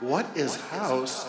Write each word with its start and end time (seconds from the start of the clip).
What 0.00 0.26
is 0.36 0.56
house 0.56 1.26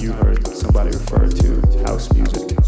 music 0.00 0.12
heard 0.12 0.46
somebody 0.46 0.90
refer 0.90 1.26
to 1.26 1.82
house? 1.84 2.67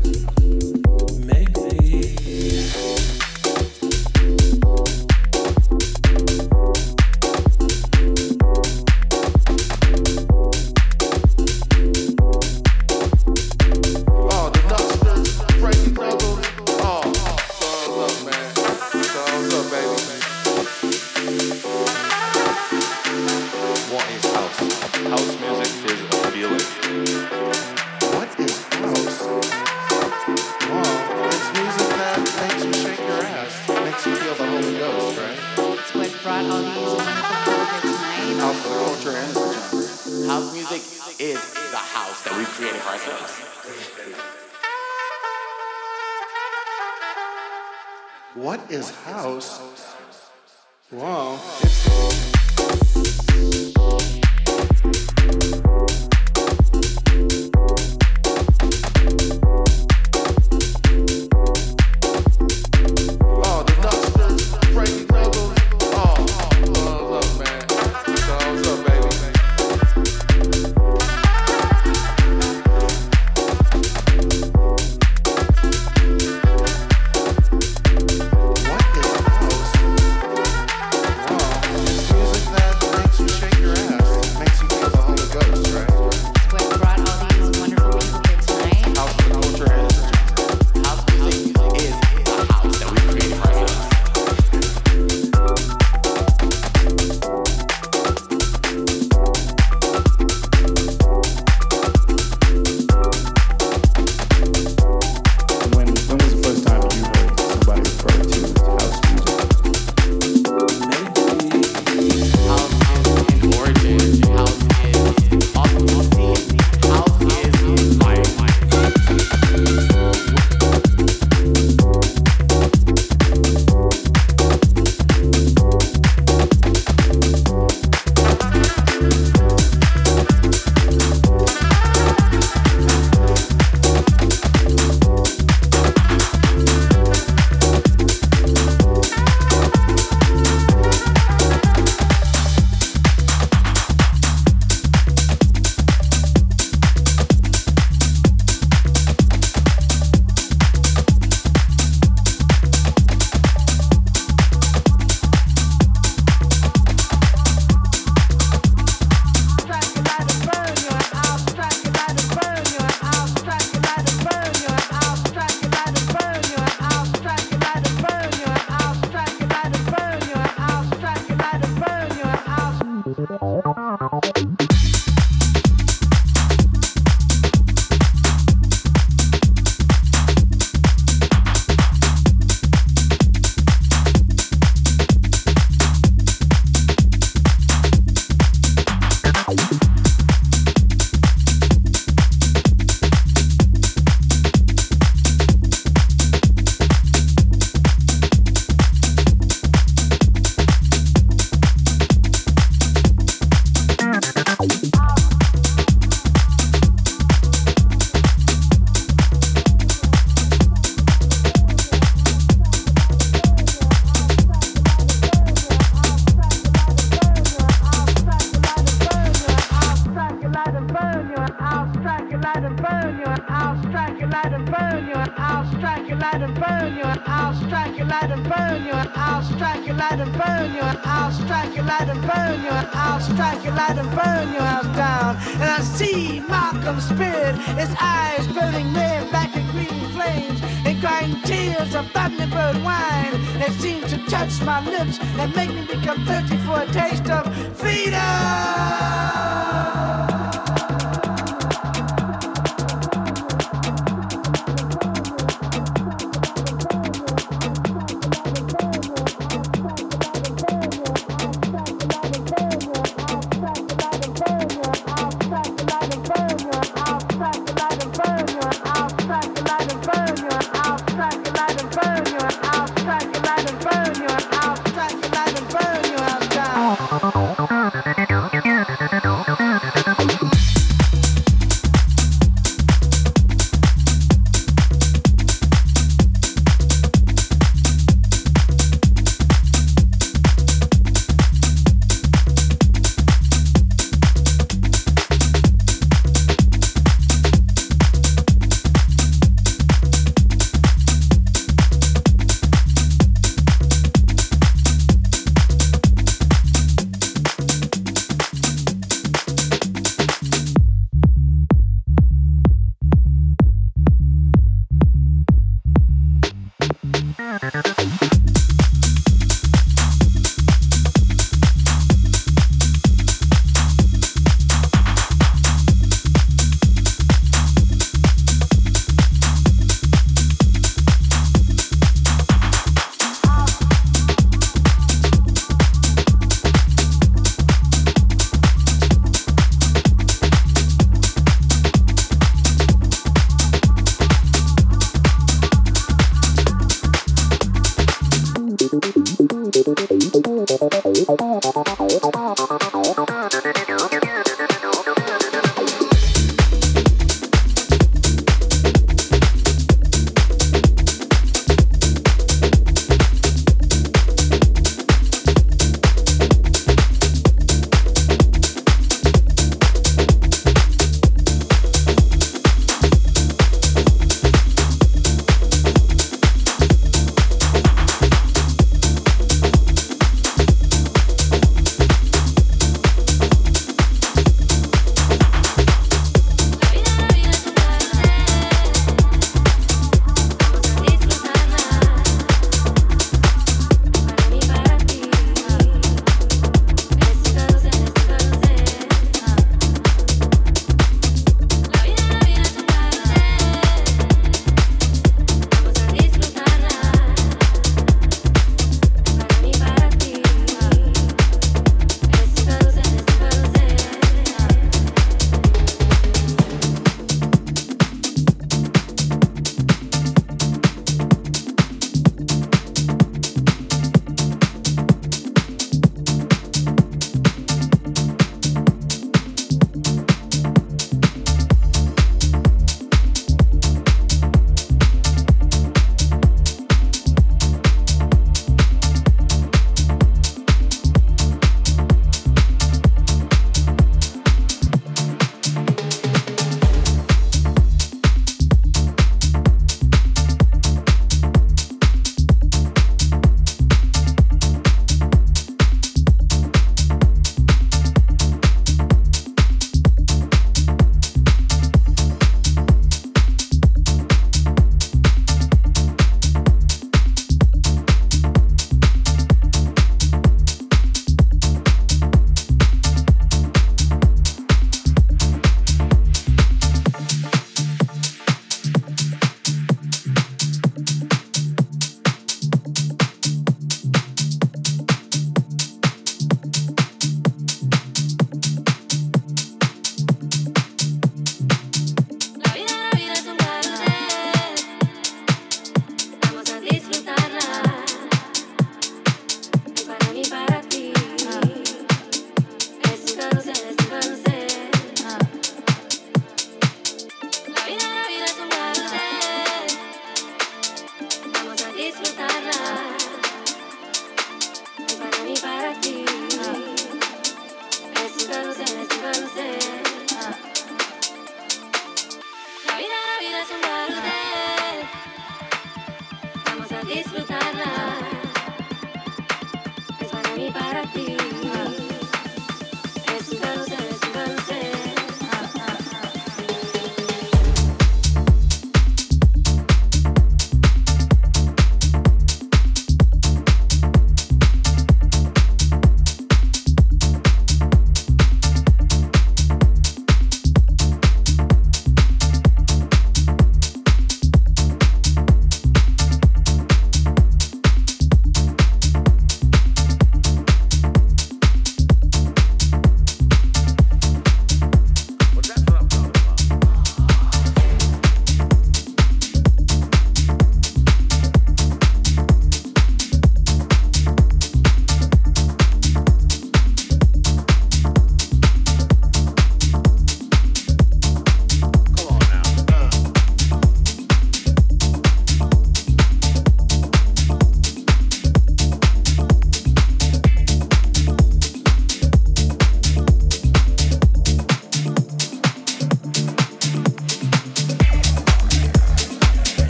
burn 234.41 234.53
your 234.53 234.63
house 234.63 234.97
down. 234.97 235.37
And 235.61 235.71
I 235.71 235.81
see 235.81 236.41
Malcolm's 236.41 237.09
spirit, 237.09 237.57
his 237.79 237.95
eyes 238.01 238.47
burning 238.49 238.93
red 238.95 239.31
back 239.31 239.55
in 239.57 239.67
green 239.71 240.11
flames, 240.13 240.61
and 240.85 241.01
crying 241.01 241.41
tears 241.43 241.95
of 241.95 242.07
thunderbird 242.07 242.83
wine 242.83 243.35
that 243.59 243.73
seem 243.79 244.03
to 244.09 244.19
touch 244.27 244.61
my 244.63 244.85
lips 244.85 245.19
and 245.21 245.55
make 245.55 245.71
me 245.71 245.87
become 245.87 246.25
thirsty 246.27 246.57
for 246.59 246.81
a 246.81 246.87
taste 246.87 247.29
of 247.31 247.45
freedom. 247.77 249.70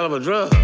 hell 0.00 0.06
of 0.06 0.12
a 0.14 0.24
drug. 0.24 0.59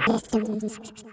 systems. 0.02 1.09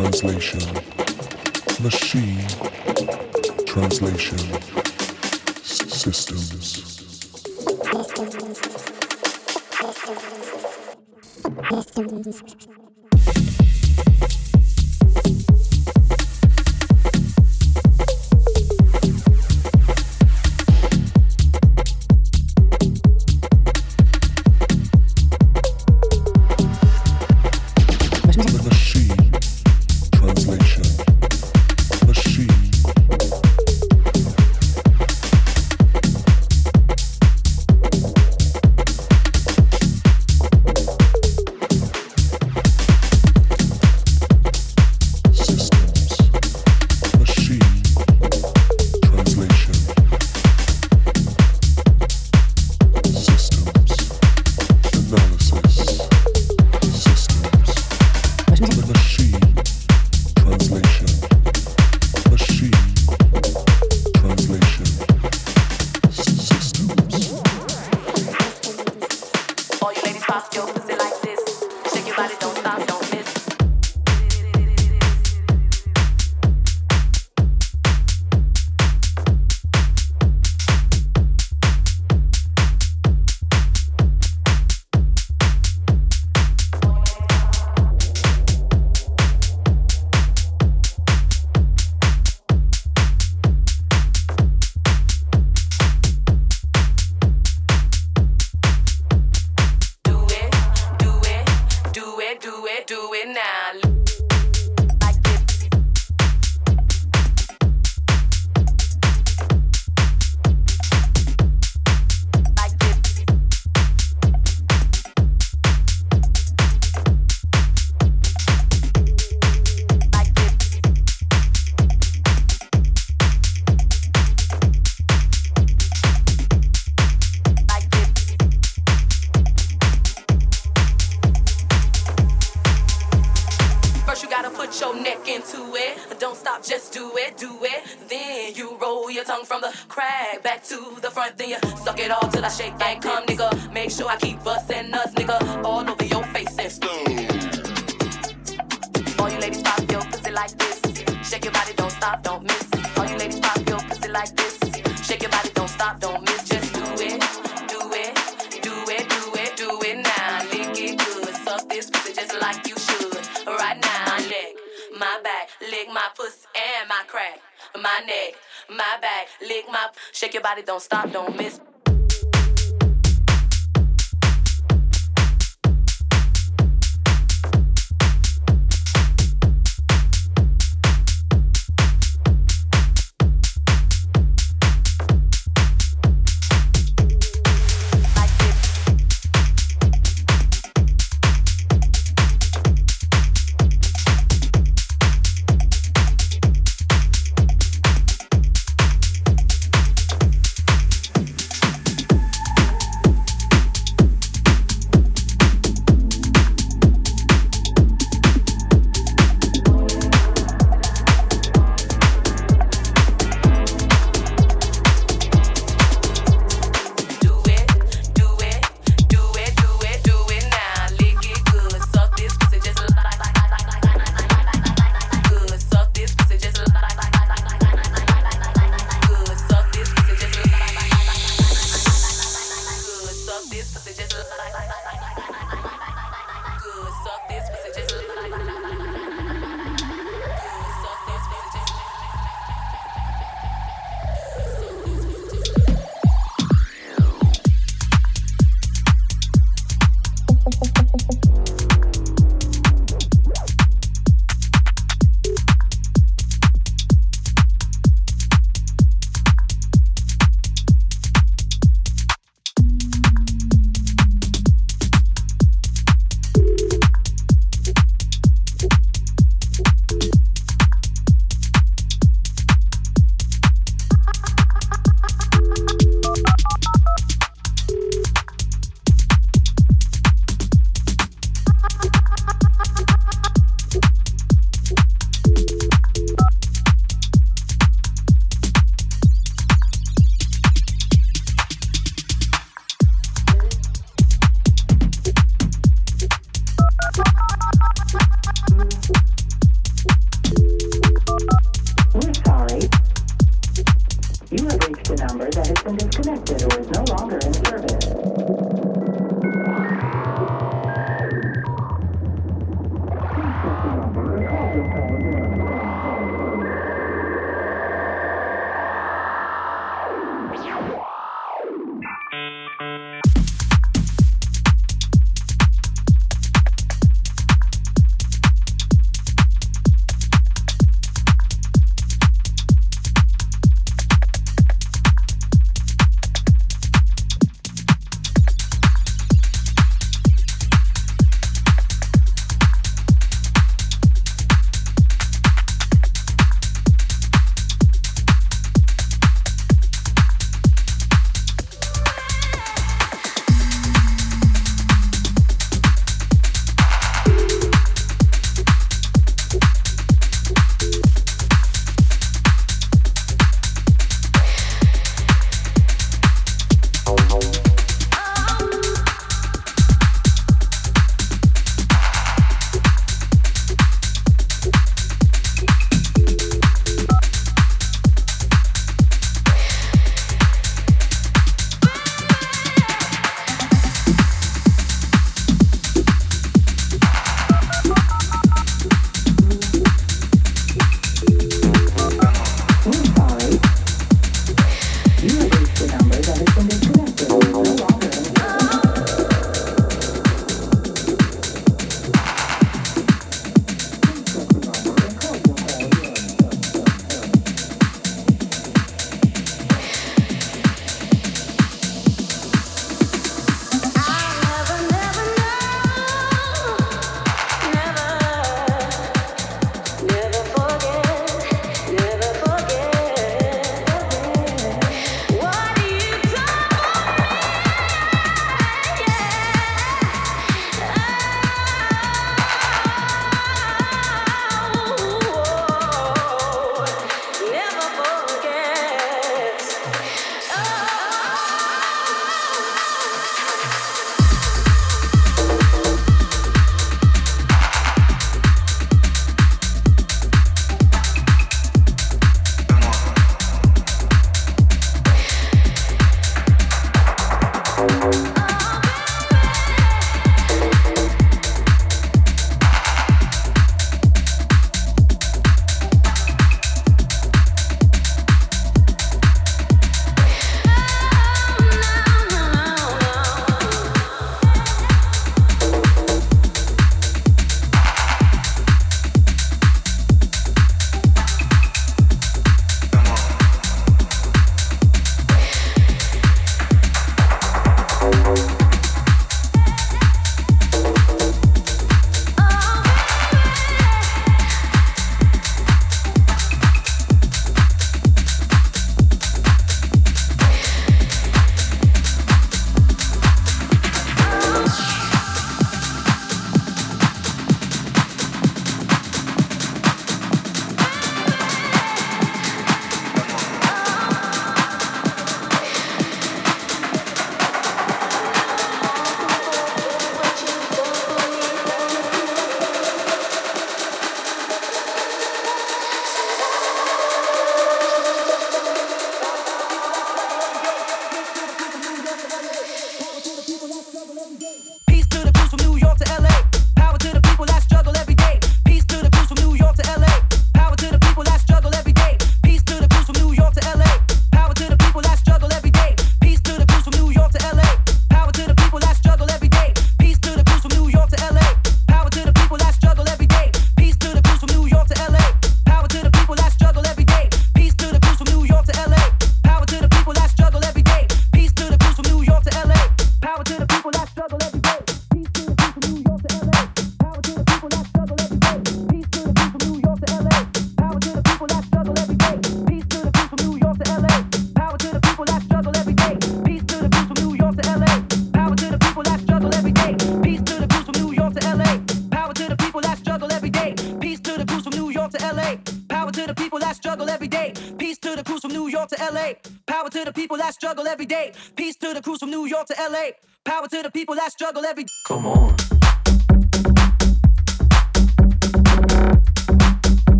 translation, 0.00 0.60
machine, 1.82 2.40
translation, 3.66 4.38
systems. 5.62 7.00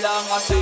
kailangan 0.00 0.32
kasi 0.32 0.59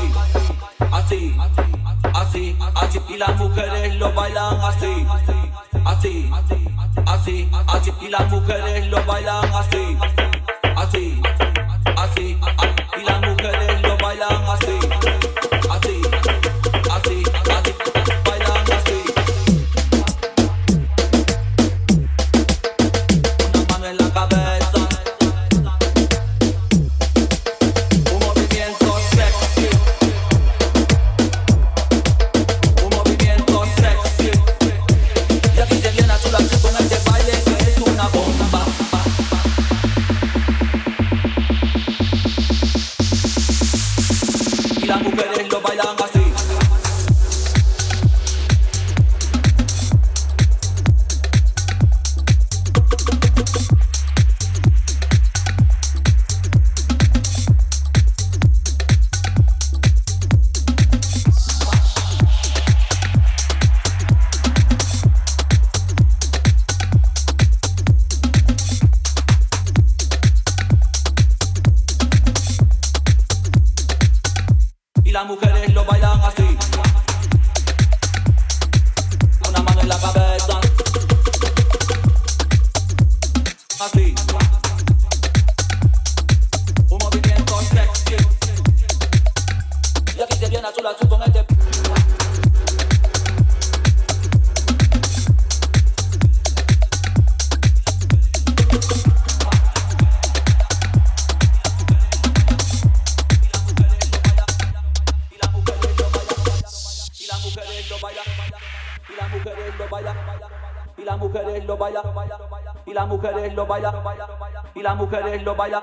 mujeres 115.08 115.42
lo 115.42 115.54
bailan, 115.54 115.82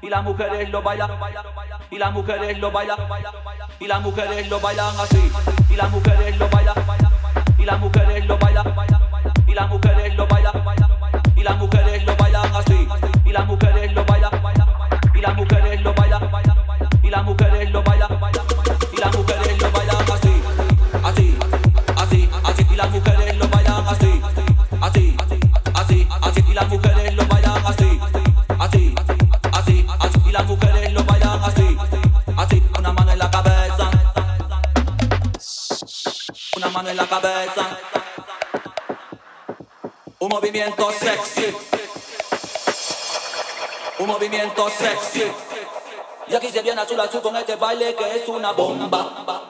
y 0.00 0.08
las 0.08 0.22
mujeres 0.22 0.70
lo 0.70 0.82
bailan, 0.82 1.10
y 1.90 1.98
las 1.98 2.12
mujeres 2.12 2.58
lo 2.58 2.70
bailan, 2.70 2.98
y 3.80 3.86
las 3.88 4.00
mujeres 4.02 4.48
lo 4.48 4.60
bailan 4.60 5.00
así, 5.00 5.32
y 5.68 5.74
las 5.74 5.90
mujeres 5.90 6.38
lo 6.38 6.48
bailan, 6.48 6.74
y 7.58 7.64
las 7.64 7.80
mujeres 7.80 8.26
lo 8.26 8.38
bailan, 8.38 8.74
y 9.48 9.54
las 9.54 9.68
mujeres 9.68 10.15
Un 40.66 40.72
movimiento 40.72 40.98
sexy. 40.98 41.56
Un 44.00 44.06
movimiento 44.08 44.68
sexy. 44.68 45.32
Y 46.26 46.34
aquí 46.34 46.50
se 46.50 46.60
viene 46.60 46.80
azul 46.80 46.98
azul 46.98 47.22
con 47.22 47.36
este 47.36 47.54
baile 47.54 47.94
que 47.94 48.16
es 48.16 48.28
una 48.28 48.50
bomba. 48.50 49.45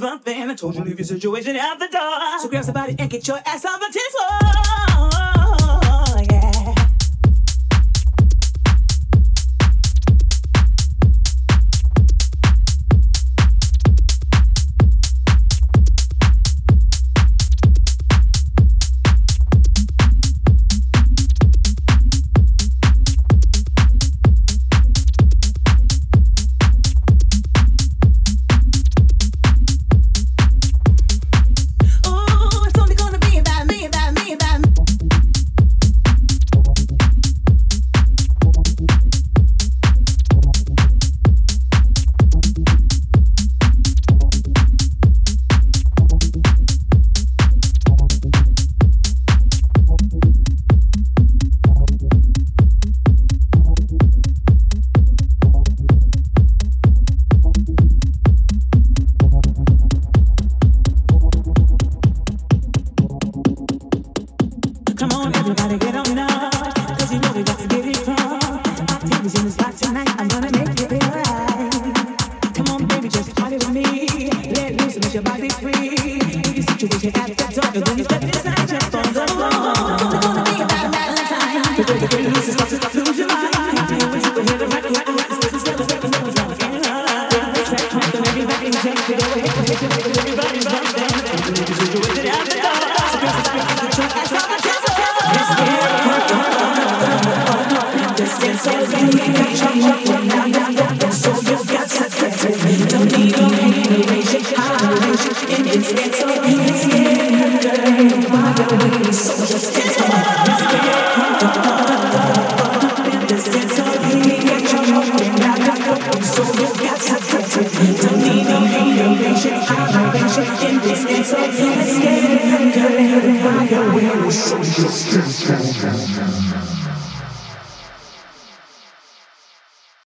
one 0.00 0.18
thing 0.20 0.50
I 0.50 0.54
told 0.54 0.74
you 0.74 0.84
leave 0.84 0.98
your 0.98 1.04
situation 1.04 1.56
at 1.56 1.78
the 1.78 1.88
door. 1.88 2.38
So 2.40 2.48
grab 2.48 2.64
somebody 2.64 2.96
and 2.98 3.10
get 3.10 3.26
your 3.26 3.38
ass 3.44 3.64
out 3.64 3.80
the 3.80 3.91